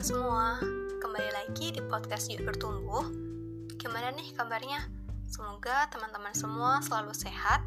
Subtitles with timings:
[0.00, 0.56] teman-teman semua,
[0.96, 3.04] kembali lagi di podcast Yuk Bertumbuh.
[3.76, 4.80] Gimana nih kabarnya?
[5.28, 7.60] Semoga teman-teman semua selalu sehat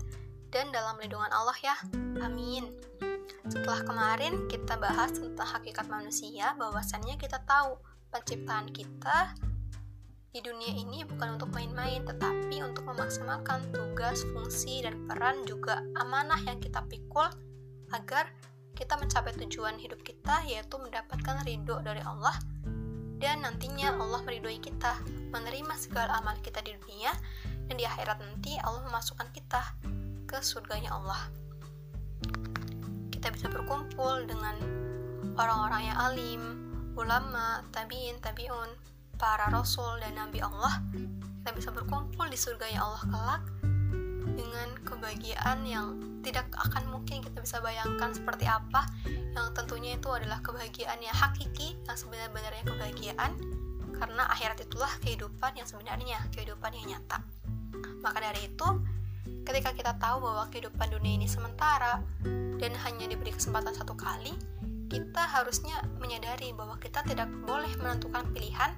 [0.50, 1.78] dan dalam lindungan Allah ya.
[2.26, 2.74] Amin.
[3.46, 7.78] Setelah kemarin kita bahas tentang hakikat manusia, bahwasannya kita tahu
[8.10, 9.38] penciptaan kita
[10.34, 16.42] di dunia ini bukan untuk main-main, tetapi untuk memaksimalkan tugas, fungsi, dan peran juga amanah
[16.50, 17.30] yang kita pikul
[17.94, 18.34] agar
[18.74, 22.34] kita mencapai tujuan hidup kita yaitu mendapatkan ridho dari Allah.
[23.22, 25.00] Dan nantinya Allah meridhoi kita
[25.32, 27.14] menerima segala amal kita di dunia.
[27.70, 29.62] Dan di akhirat nanti Allah memasukkan kita
[30.28, 31.22] ke surganya Allah.
[33.14, 34.60] Kita bisa berkumpul dengan
[35.40, 36.42] orang-orang yang alim
[37.00, 38.70] ulama, tabiin, tabiun
[39.16, 40.84] para rasul dan nabi Allah.
[41.42, 43.53] Kita bisa berkumpul di surganya Allah kelak
[44.34, 48.88] dengan kebahagiaan yang tidak akan mungkin kita bisa bayangkan seperti apa
[49.36, 53.32] yang tentunya itu adalah kebahagiaan yang hakiki yang sebenarnya kebahagiaan
[54.00, 57.20] karena akhirat itulah kehidupan yang sebenarnya kehidupan yang nyata.
[58.02, 58.68] Maka dari itu
[59.44, 62.00] ketika kita tahu bahwa kehidupan dunia ini sementara
[62.60, 64.32] dan hanya diberi kesempatan satu kali
[64.88, 68.72] kita harusnya menyadari bahwa kita tidak boleh menentukan pilihan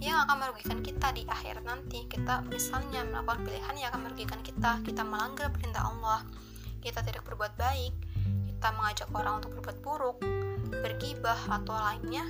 [0.00, 4.80] yang akan merugikan kita di akhir nanti kita misalnya melakukan pilihan yang akan merugikan kita
[4.84, 6.20] kita melanggar perintah Allah.
[6.80, 7.94] Kita tidak berbuat baik
[8.56, 10.16] kita mengajak orang untuk berbuat buruk
[10.80, 12.24] bergibah atau lainnya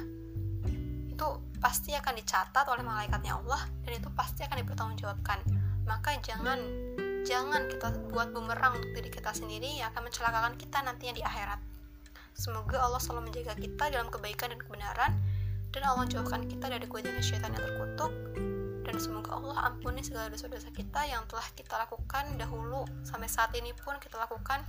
[1.06, 1.28] itu
[1.62, 5.38] pasti akan dicatat oleh malaikatnya Allah dan itu pasti akan dipertanggungjawabkan.
[5.86, 6.60] Maka jangan
[7.24, 11.60] jangan kita buat bumerang untuk diri kita sendiri yang akan mencelakakan kita nantinya di akhirat.
[12.36, 15.12] Semoga Allah selalu menjaga kita dalam kebaikan dan kebenaran
[15.74, 18.12] dan Allah jauhkan kita dari godaan syaitan yang terkutuk.
[18.86, 23.74] Dan semoga Allah ampuni segala dosa-dosa kita yang telah kita lakukan dahulu sampai saat ini
[23.74, 24.62] pun kita lakukan.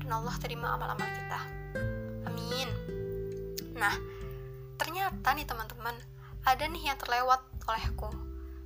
[0.00, 1.40] Dan Allah terima amal-amal kita.
[2.24, 2.68] Amin.
[3.76, 3.94] Nah
[4.80, 5.92] ternyata nih teman-teman
[6.48, 8.08] ada nih yang terlewat olehku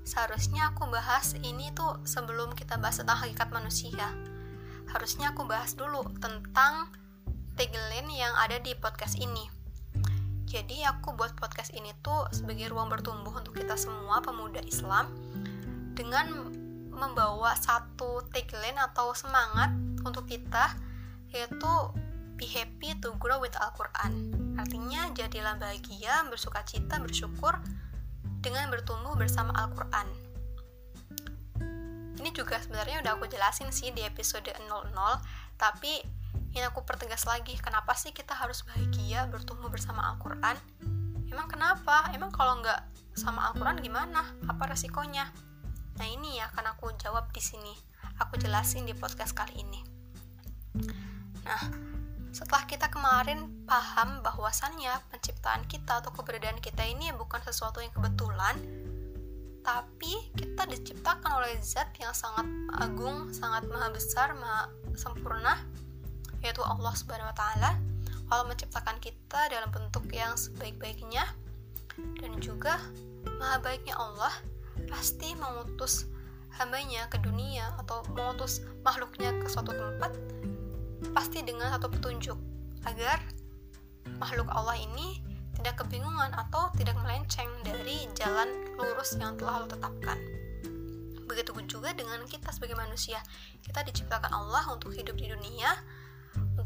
[0.05, 4.15] seharusnya aku bahas ini tuh sebelum kita bahas tentang hakikat manusia.
[4.93, 6.93] Harusnya aku bahas dulu tentang
[7.57, 9.54] tagline yang ada di podcast ini
[10.55, 15.11] jadi aku buat podcast ini tuh sebagai ruang bertumbuh untuk kita semua pemuda Islam
[15.99, 16.31] dengan
[16.95, 19.75] membawa satu tagline atau semangat
[20.07, 20.79] untuk kita
[21.35, 21.67] yaitu
[22.39, 24.31] be happy to grow with Al-Quran.
[24.55, 27.59] Artinya jadilah bahagia, bersuka cita, bersyukur
[28.39, 30.07] dengan bertumbuh bersama Al-Quran.
[32.15, 34.71] Ini juga sebenarnya udah aku jelasin sih di episode 00
[35.59, 35.99] tapi
[36.55, 40.55] ini aku pertegas lagi kenapa sih kita harus bahagia bertumbuh bersama Al-Quran?
[41.27, 42.15] Emang kenapa?
[42.15, 42.79] Emang kalau nggak
[43.19, 44.23] sama Al-Quran gimana?
[44.47, 45.35] Apa resikonya?
[45.99, 47.75] Nah ini ya akan aku jawab di sini.
[48.23, 49.83] Aku jelasin di podcast kali ini.
[51.43, 51.63] Nah
[52.31, 58.55] setelah kita kemarin paham bahwasannya penciptaan kita atau keberadaan kita ini bukan sesuatu yang kebetulan
[59.65, 62.45] tapi kita diciptakan oleh zat yang sangat
[62.79, 65.57] agung, sangat maha besar, maha sempurna
[66.45, 67.71] yaitu Allah Subhanahu wa taala.
[68.29, 71.25] Allah menciptakan kita dalam bentuk yang sebaik-baiknya
[72.21, 72.81] dan juga
[73.41, 74.33] maha baiknya Allah
[74.91, 76.09] pasti mengutus
[76.59, 80.13] hambanya ke dunia atau mengutus makhluknya ke suatu tempat
[81.15, 82.39] pasti dengan satu petunjuk
[82.87, 83.23] agar
[84.19, 85.21] makhluk Allah ini
[85.55, 90.19] tidak kebingungan atau tidak melenceng dari jalan lurus yang telah Allah tetapkan.
[91.25, 93.23] Begitu juga dengan kita sebagai manusia.
[93.65, 95.73] Kita diciptakan Allah untuk hidup di dunia,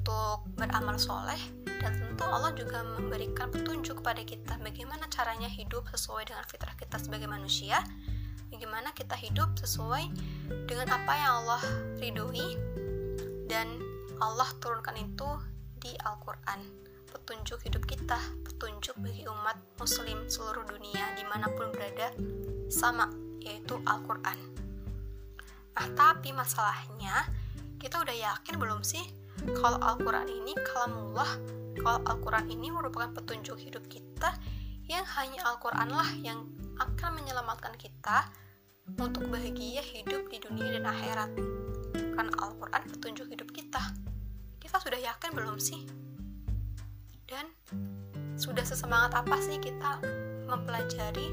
[0.09, 1.37] untuk beramal soleh
[1.85, 6.97] dan tentu Allah juga memberikan petunjuk kepada kita bagaimana caranya hidup sesuai dengan fitrah kita
[6.97, 7.77] sebagai manusia
[8.49, 10.09] bagaimana kita hidup sesuai
[10.65, 11.63] dengan apa yang Allah
[12.01, 12.57] ridhoi
[13.53, 13.69] dan
[14.17, 15.29] Allah turunkan itu
[15.77, 16.65] di Al-Quran.
[17.13, 18.17] Petunjuk hidup kita
[18.49, 22.17] petunjuk bagi umat muslim seluruh dunia di mana pun berada
[22.73, 23.13] sama
[23.45, 24.41] yaitu Al-Quran.
[25.77, 27.29] Nah tapi masalahnya
[27.77, 29.28] kita udah yakin belum sih
[29.59, 31.31] kalau Al-Quran ini kalamullah
[31.79, 34.35] kalau Al-Quran ini merupakan petunjuk hidup kita
[34.91, 36.49] yang hanya Al-Quran lah yang
[36.79, 38.31] akan menyelamatkan kita
[38.99, 41.31] untuk bahagia hidup di dunia dan akhirat.
[41.93, 43.95] Karena Al-Quran petunjuk hidup kita.
[44.59, 45.87] Kita sudah yakin belum sih?
[47.29, 47.45] dan
[48.41, 50.01] sudah sesemangat apa sih kita
[50.49, 51.29] mempelajari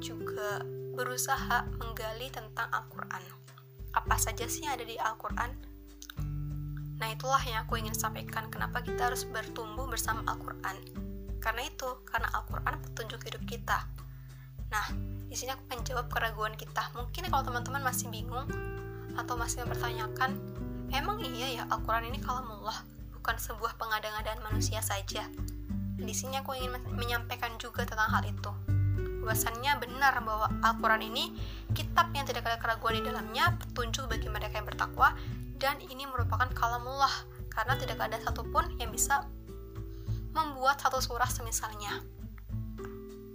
[0.00, 0.64] juga
[0.96, 3.22] berusaha menggali tentang Al-Quran?
[3.92, 5.52] Apa saja sih yang ada di Al-Quran
[6.98, 10.76] Nah, itulah yang aku ingin sampaikan kenapa kita harus bertumbuh bersama Al-Qur'an.
[11.38, 13.86] Karena itu, karena Al-Qur'an petunjuk hidup kita.
[14.68, 14.86] Nah,
[15.30, 16.90] di sini aku akan jawab keraguan kita.
[16.98, 18.50] Mungkin kalau teman-teman masih bingung
[19.14, 20.34] atau masih mempertanyakan,
[20.90, 22.82] emang iya ya Al-Qur'an ini kalamullah,
[23.14, 25.26] bukan sebuah pengada-ngadaan manusia saja.
[25.98, 28.54] di sini aku ingin menyampaikan juga tentang hal itu
[29.28, 31.36] bahwasannya benar bahwa Al-Quran ini
[31.76, 35.12] kitab yang tidak ada keraguan di dalamnya petunjuk bagi mereka yang bertakwa
[35.58, 37.12] dan ini merupakan kalamullah
[37.50, 39.26] karena tidak ada satupun yang bisa
[40.32, 42.02] membuat satu surah semisalnya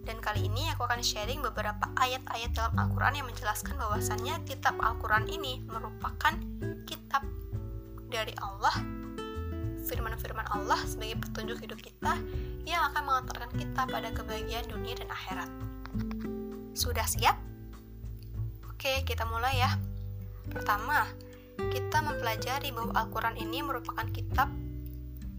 [0.03, 5.31] dan kali ini aku akan sharing beberapa ayat-ayat dalam Al-Quran yang menjelaskan bahwasannya kitab Al-Quran
[5.31, 6.35] ini merupakan
[6.83, 7.23] kitab
[8.11, 8.75] dari Allah
[9.87, 12.19] firman-firman Allah sebagai petunjuk hidup kita
[12.63, 15.49] yang akan mengantarkan kita pada kebahagiaan dunia dan akhirat.
[16.75, 17.35] Sudah siap?
[18.71, 19.71] Oke, kita mulai ya.
[20.47, 21.07] Pertama,
[21.57, 24.49] kita mempelajari bahwa Al-Quran ini merupakan kitab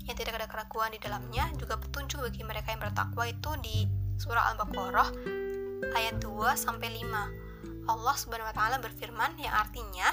[0.04, 3.88] yang tidak ada keraguan di dalamnya, juga petunjuk bagi mereka yang bertakwa itu di
[4.20, 5.10] surah Al-Baqarah
[5.96, 7.88] ayat 2 sampai 5.
[7.88, 10.08] Allah Subhanahu wa taala berfirman yang artinya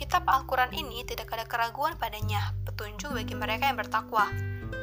[0.00, 4.32] Kitab Al-Quran ini tidak ada keraguan padanya, petunjuk bagi mereka yang bertakwa,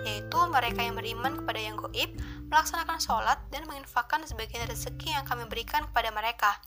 [0.06, 2.14] yaitu mereka yang beriman kepada yang goib,
[2.54, 6.62] melaksanakan sholat, dan menginfakkan sebagian rezeki yang kami berikan kepada mereka.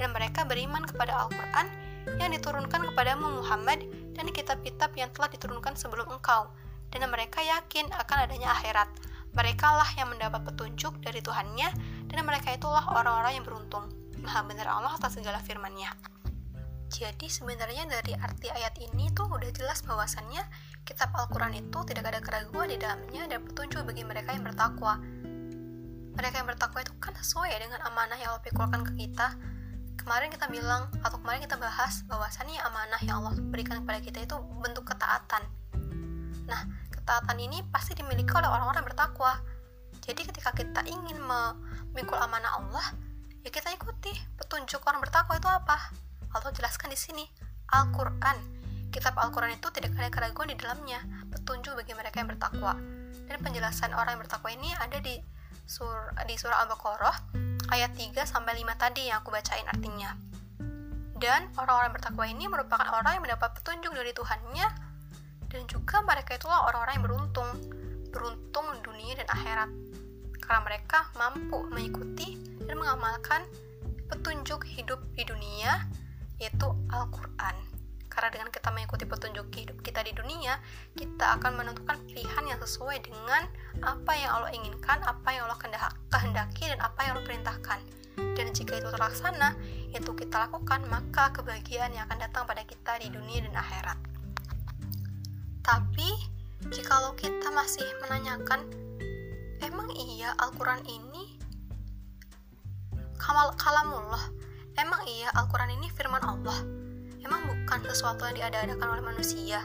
[0.00, 1.68] Dan mereka beriman kepada Al-Quran
[2.18, 6.50] yang diturunkan kepadamu Muhammad dan kitab-kitab yang telah diturunkan sebelum engkau.
[6.92, 8.88] Dan mereka yakin akan adanya akhirat.
[9.32, 11.72] Mereka lah yang mendapat petunjuk dari Tuhannya,
[12.12, 13.88] dan mereka itulah orang-orang yang beruntung.
[14.20, 15.88] Maha benar Allah atas segala firman-Nya.
[16.92, 20.44] Jadi sebenarnya dari arti ayat ini tuh udah jelas bahwasannya
[20.84, 25.00] kitab Al-Quran itu tidak ada keraguan di dalamnya dan petunjuk bagi mereka yang bertakwa.
[26.12, 29.32] Mereka yang bertakwa itu kan sesuai dengan amanah yang Allah pikulkan ke kita.
[29.98, 34.36] Kemarin kita bilang atau kemarin kita bahas bahwasannya amanah yang Allah berikan kepada kita itu
[34.60, 35.42] bentuk ketaatan.
[36.50, 36.60] Nah,
[36.90, 39.32] ketaatan ini pasti dimiliki oleh orang-orang yang bertakwa.
[40.02, 42.86] Jadi ketika kita ingin memikul amanah Allah,
[43.42, 45.90] ya kita ikuti petunjuk orang bertakwa itu apa
[46.30, 47.24] Allah jelaskan di sini
[47.74, 48.38] Al-Quran
[48.94, 51.02] kitab Al-Quran itu tidak ada keraguan di dalamnya
[51.32, 52.78] petunjuk bagi mereka yang bertakwa
[53.26, 55.18] dan penjelasan orang yang bertakwa ini ada di
[55.66, 57.16] sur di surah Al-Baqarah
[57.70, 60.16] ayat 3 sampai 5 tadi yang aku bacain artinya
[61.22, 64.66] dan orang-orang bertakwa ini merupakan orang yang mendapat petunjuk dari Tuhannya
[65.54, 67.50] dan juga mereka itulah orang-orang yang beruntung
[68.10, 69.70] beruntung dunia dan akhirat
[70.42, 73.46] karena mereka mampu mengikuti dan mengamalkan
[74.10, 75.86] petunjuk hidup di dunia
[76.42, 77.71] yaitu Al-Quran.
[78.12, 80.60] Karena dengan kita mengikuti petunjuk hidup kita di dunia,
[80.92, 83.48] kita akan menentukan pilihan yang sesuai dengan
[83.80, 85.56] apa yang Allah inginkan, apa yang Allah
[86.12, 87.80] kehendaki, dan apa yang Allah perintahkan.
[88.36, 89.56] Dan jika itu terlaksana,
[89.96, 93.98] itu kita lakukan, maka kebahagiaan yang akan datang pada kita di dunia dan akhirat.
[95.64, 96.08] Tapi,
[96.68, 98.68] jikalau kita masih menanyakan,
[99.64, 101.40] emang iya Al-Quran ini
[103.56, 104.28] kalamullah,
[104.72, 106.81] Emang iya Al-Quran ini firman Allah?
[107.22, 109.62] Emang bukan sesuatu yang diada-adakan oleh manusia?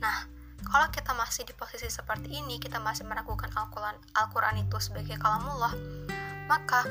[0.00, 0.26] Nah,
[0.64, 5.72] kalau kita masih di posisi seperti ini, kita masih meragukan Al-Quran Al itu sebagai kalamullah,
[6.48, 6.84] maka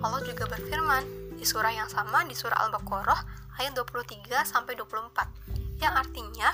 [0.00, 3.20] Allah juga berfirman di surah yang sama di surah Al-Baqarah
[3.60, 6.52] ayat 23 sampai 24 yang artinya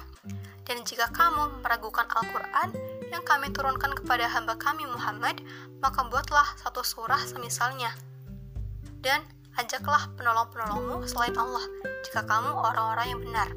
[0.66, 2.74] dan jika kamu meragukan Al-Quran
[3.14, 5.38] yang kami turunkan kepada hamba kami Muhammad,
[5.78, 7.94] maka buatlah satu surah semisalnya.
[8.98, 9.22] Dan
[9.56, 11.64] ajaklah penolong-penolongmu selain Allah
[12.05, 13.48] jika kamu orang-orang yang benar.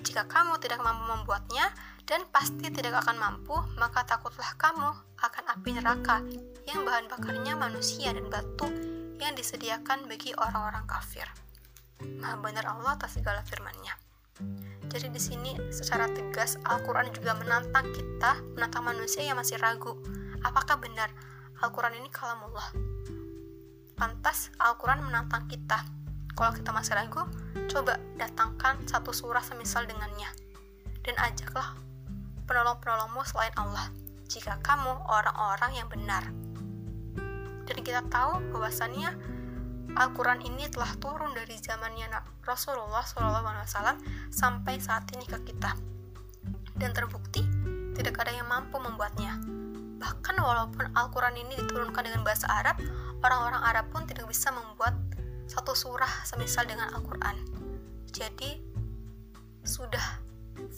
[0.00, 1.68] Jika kamu tidak mampu membuatnya
[2.08, 6.24] dan pasti tidak akan mampu, maka takutlah kamu akan api neraka
[6.64, 8.70] yang bahan bakarnya manusia dan batu
[9.20, 11.28] yang disediakan bagi orang-orang kafir.
[12.20, 13.92] Maha benar Allah atas segala firman-Nya.
[14.86, 19.96] Jadi di sini secara tegas Al-Quran juga menantang kita, menantang manusia yang masih ragu.
[20.44, 21.10] Apakah benar
[21.60, 22.95] Al-Quran ini kalamullah?
[23.96, 25.80] Pantas Al-Quran menantang kita.
[26.36, 27.24] Kalau kita masih ragu,
[27.72, 30.28] coba datangkan satu surah semisal dengannya.
[31.00, 31.72] Dan ajaklah
[32.44, 33.88] penolong-penolongmu selain Allah,
[34.28, 36.28] jika kamu orang-orang yang benar.
[37.64, 39.16] Dan kita tahu bahwasannya
[39.96, 42.12] Al-Quran ini telah turun dari zamannya
[42.44, 43.96] Rasulullah SAW
[44.28, 45.72] sampai saat ini ke kita.
[46.76, 47.40] Dan terbukti,
[47.96, 49.40] tidak ada yang mampu membuatnya.
[49.96, 52.76] Bahkan walaupun Al-Quran ini diturunkan dengan bahasa Arab,
[53.26, 54.94] orang-orang Arab pun tidak bisa membuat
[55.50, 57.36] satu surah semisal dengan Al-Quran.
[58.14, 58.62] Jadi,
[59.66, 60.22] sudah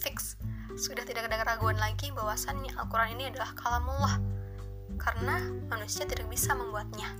[0.01, 0.33] fix,
[0.73, 4.17] sudah tidak ada keraguan lagi bahwasannya Al-Quran ini adalah kalamullah,
[4.97, 7.13] karena manusia tidak bisa membuatnya.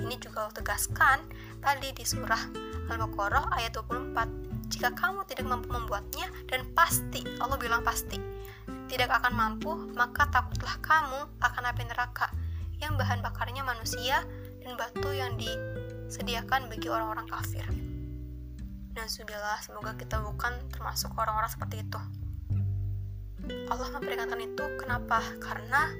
[0.00, 1.18] Ini juga Allah tegaskan
[1.60, 2.40] tadi di surah
[2.88, 4.70] Al-Baqarah ayat 24.
[4.70, 8.16] Jika kamu tidak mampu membuatnya, dan pasti, Allah bilang pasti,
[8.86, 12.30] tidak akan mampu, maka takutlah kamu akan api neraka
[12.80, 14.24] yang bahan bakarnya manusia
[14.70, 17.66] dan batu yang disediakan bagi orang-orang kafir.
[18.94, 21.98] Dan sudahlah, semoga kita bukan termasuk orang-orang seperti itu.
[23.66, 25.26] Allah memperingatkan itu kenapa?
[25.42, 25.90] Karena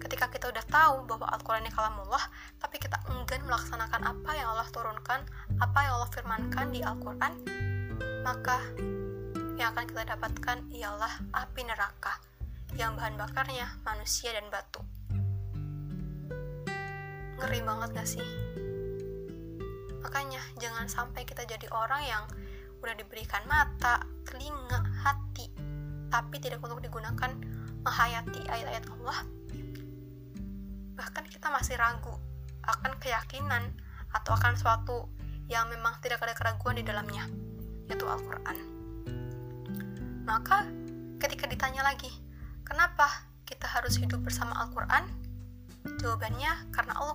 [0.00, 2.24] ketika kita udah tahu bahwa Al-Quran ini kalamullah
[2.56, 5.20] tapi kita enggan melaksanakan apa yang Allah turunkan
[5.60, 7.34] apa yang Allah firmankan di Al-Quran
[8.22, 8.62] maka
[9.58, 12.14] yang akan kita dapatkan ialah api neraka
[12.78, 14.80] yang bahan bakarnya manusia dan batu
[17.38, 18.26] ngeri banget gak sih?
[20.02, 22.24] Makanya jangan sampai kita jadi orang yang
[22.82, 25.50] udah diberikan mata, telinga, hati
[26.08, 27.36] tapi tidak untuk digunakan
[27.84, 29.18] menghayati ayat-ayat Allah.
[30.98, 32.16] Bahkan kita masih ragu
[32.64, 33.70] akan keyakinan
[34.12, 35.08] atau akan suatu
[35.48, 37.24] yang memang tidak ada keraguan di dalamnya
[37.88, 38.56] yaitu Al-Quran.
[40.28, 40.68] Maka
[41.16, 42.12] ketika ditanya lagi
[42.64, 45.08] kenapa kita harus hidup bersama Al-Quran?
[46.04, 47.07] Jawabannya karena Allah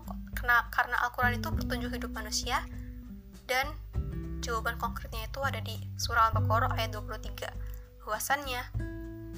[0.54, 2.62] karena, karena Al-Quran itu petunjuk hidup manusia
[3.50, 3.74] dan
[4.46, 8.62] jawaban konkretnya itu ada di surah Al-Baqarah ayat 23 bahwasannya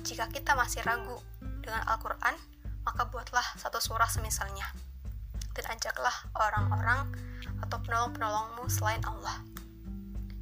[0.04, 1.16] jika kita masih ragu
[1.64, 2.36] dengan Al-Quran
[2.84, 4.68] maka buatlah satu surah semisalnya.
[5.56, 7.16] Dan ajaklah orang-orang
[7.64, 9.40] atau penolong-penolongmu selain Allah.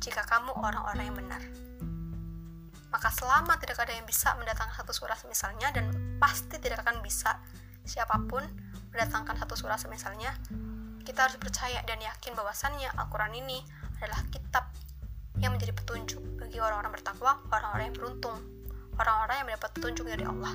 [0.01, 1.42] Jika kamu orang-orang yang benar
[2.89, 5.89] maka selama tidak ada yang bisa mendatangkan satu surah semisalnya dan
[6.22, 7.42] pasti tidak akan bisa
[7.82, 8.46] siapa pun
[8.93, 10.31] mendatangkan satu surah semisalnya
[11.03, 13.59] kita harus percaya dan yakin bahwasannya Al-Quran ini
[14.00, 14.71] adalah kitab
[15.43, 18.38] yang menjadi petunjuk bagi orang-orang bertakwa, orang-orang yang beruntung,
[18.95, 20.53] orang-orang yang mendapat petunjuk dari Allah.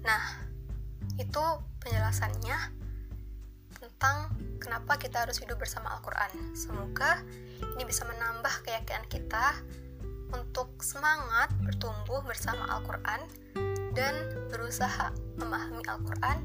[0.00, 0.22] Nah,
[1.20, 1.44] itu
[1.84, 2.58] penjelasannya
[3.76, 6.56] tentang kenapa kita harus hidup bersama Al-Quran.
[6.56, 7.20] Semoga
[7.76, 9.60] ini bisa menambah keyakinan kita
[10.32, 13.20] untuk semangat bertumbuh bersama Al-Quran
[13.94, 14.14] dan
[14.48, 16.38] berusaha memahami Al-Quran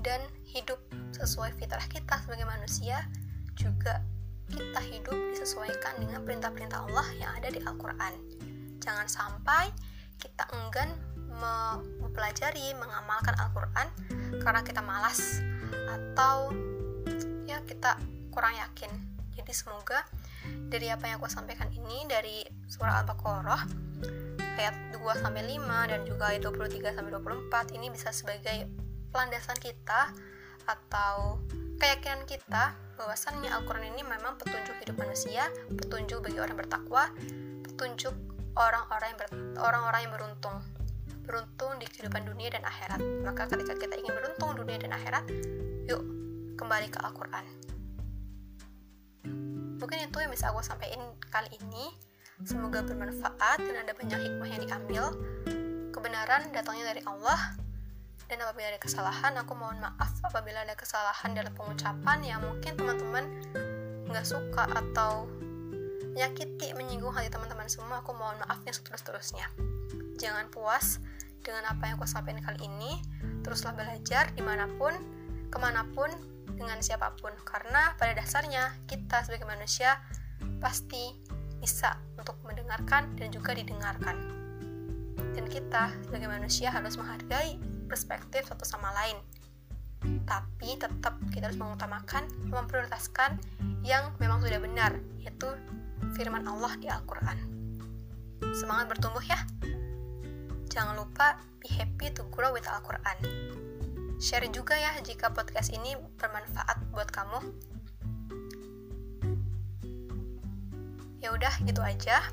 [0.00, 0.80] dan hidup
[1.12, 3.04] sesuai fitrah kita sebagai manusia
[3.56, 4.00] juga
[4.50, 8.12] kita hidup disesuaikan dengan perintah-perintah Allah yang ada di Al-Quran.
[8.82, 9.70] Jangan sampai
[10.18, 10.90] kita enggan
[11.30, 13.88] mempelajari, mengamalkan Al-Quran
[14.42, 15.38] karena kita malas
[15.86, 16.50] atau
[17.46, 17.94] ya kita
[18.34, 18.90] kurang yakin.
[19.38, 20.02] Jadi semoga
[20.66, 23.62] dari apa yang aku sampaikan ini dari surah Al-Baqarah
[24.60, 28.68] ayat 2 sampai 5 dan juga ayat 23 sampai 24 ini bisa sebagai
[29.16, 30.12] landasan kita
[30.68, 31.40] atau
[31.80, 37.08] keyakinan kita bahwasannya Al-Quran ini memang petunjuk hidup manusia, petunjuk bagi orang bertakwa,
[37.64, 38.12] petunjuk
[38.60, 39.20] orang-orang yang
[39.56, 40.56] orang-orang yang beruntung
[41.24, 43.00] beruntung di kehidupan dunia dan akhirat.
[43.24, 45.24] Maka ketika kita ingin beruntung dunia dan akhirat,
[45.88, 46.02] yuk
[46.60, 47.44] kembali ke Al-Quran.
[49.80, 51.00] Mungkin itu yang bisa aku sampaikan
[51.32, 52.09] kali ini.
[52.40, 55.04] Semoga bermanfaat dan ada banyak hikmah yang diambil.
[55.92, 57.56] Kebenaran datangnya dari Allah.
[58.30, 63.26] Dan apabila ada kesalahan, aku mohon maaf apabila ada kesalahan dalam pengucapan yang mungkin teman-teman
[64.06, 65.26] nggak suka atau
[66.14, 69.50] menyakiti, menyinggung hati teman-teman semua, aku mohon maaf yang seterus-terusnya.
[70.22, 71.02] Jangan puas
[71.42, 73.02] dengan apa yang aku sampaikan kali ini,
[73.42, 74.94] teruslah belajar di mana pun,
[75.50, 76.10] ke mana pun,
[76.54, 77.34] dengan siapa pun.
[77.42, 79.98] Karena pada dasarnya kita sebagai manusia
[80.60, 81.18] pasti
[81.60, 84.16] bisa untuk mendengarkan dan juga didengarkan.
[85.36, 89.20] Dan kita sebagai manusia harus menghargai perspektif satu sama lain.
[90.24, 93.36] Tapi tetap kita harus mengutamakan, memprioritaskan
[93.84, 95.48] yang memang sudah benar, yaitu
[96.16, 97.38] firman Allah di Al-Quran.
[98.56, 99.38] Semangat bertumbuh ya!
[100.72, 103.18] Jangan lupa be happy to grow with Al-Quran.
[104.20, 107.40] Share juga ya jika podcast ini bermanfaat buat kamu.
[111.20, 112.24] Ya udah gitu aja.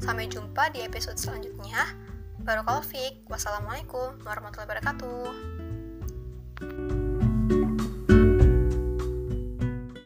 [0.00, 1.92] Sampai jumpa di episode selanjutnya.
[2.40, 3.28] Barakallahu fiik.
[3.28, 5.59] Wassalamualaikum warahmatullahi wabarakatuh.